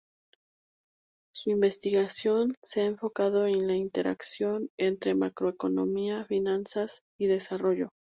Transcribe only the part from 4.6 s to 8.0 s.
entre macroeconomía, finanzas, y desarrollo.